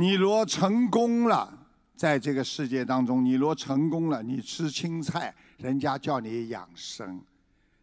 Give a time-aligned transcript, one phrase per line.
[0.00, 7.18] 你若成功了，在这个世界当中，你若成功了，你吃青菜，人家叫你养生；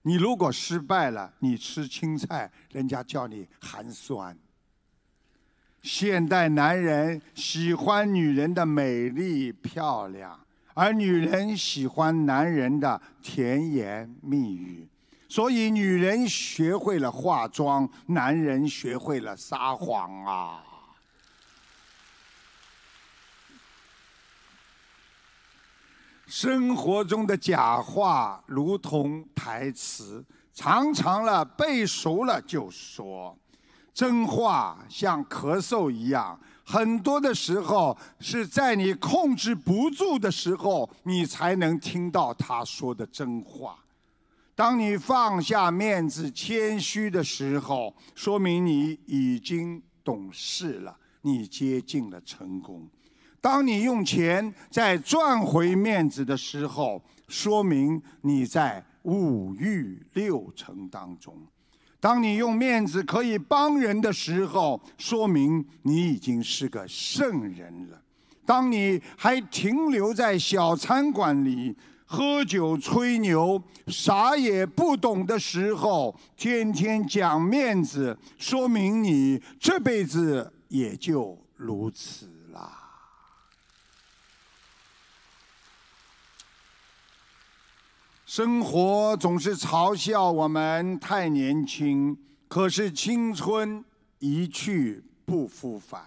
[0.04, 4.34] 你如果失败了，你吃青菜，人家叫你寒酸。
[5.82, 10.40] 现代男人喜欢女人的美丽漂亮，
[10.74, 14.88] 而女人喜欢男人的甜言蜜语，
[15.28, 20.64] 所以女人学会了化妆，男人学会了撒谎啊！
[26.28, 33.38] 生活中的假话如同台词，常常了背熟了就说。
[33.94, 43.78] 真话像咳嗽一样，很多的时候是在你控制不住的时候，你才能听到他说的真话。
[44.54, 52.90] 当你放下面子、谦虚的时候，说明你已经懂事了，你接近了成功。
[53.46, 61.38] 当你用钱再赚回面子的时候，说明你在五欲六尘当中。
[62.00, 68.02] 当你用面子可以帮人的时候，说明你已经是个圣人了。
[68.48, 82.85] 当你还停留在小餐馆里喝酒吹牛、啥也不懂的时候，天天讲面子，说明你这辈子也就如此了。
[88.36, 92.18] 生活总是嘲笑我们太年轻，
[92.50, 93.82] 可是青春
[94.20, 96.04] 一去不复返。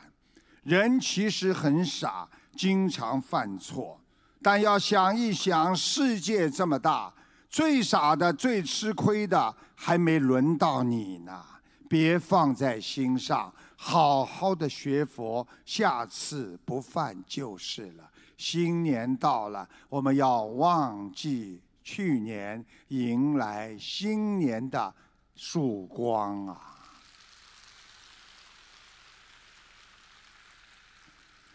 [0.62, 3.98] 人其实很傻，经常犯错，
[4.42, 7.10] 但要想一想，世界这么大，
[7.48, 11.42] 最傻的、最吃亏的还没轮到你呢。
[11.88, 18.10] 别放在心上，好好的学佛，下次不犯就是了。
[18.36, 21.62] 新年到了，我们要忘记。
[21.90, 24.94] 去年迎来新年的
[25.34, 26.76] 曙光啊！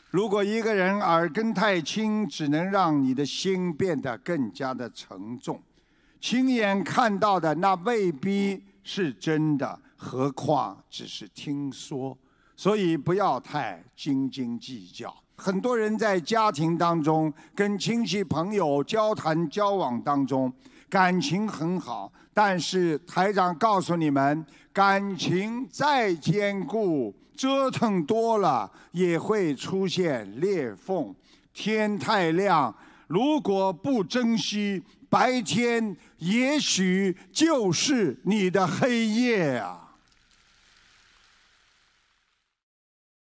[0.09, 5.61] 如果一个人耳根太轻，只能让你的心变得更加的沉重。
[6.19, 12.17] 亲眼看到的那未必是真的，何况只是听说。
[12.55, 15.22] 所以不要太斤斤计较。
[15.35, 20.51] 很多人在家庭当中、跟亲戚朋友交谈交往当中，
[20.89, 31.13] 感情很好，但是台长告诉你们，感情再坚固，折腾多了也会出现裂缝。
[31.53, 32.73] 天太亮，
[33.07, 39.82] 如果不珍惜，白天也许就是你的黑夜啊！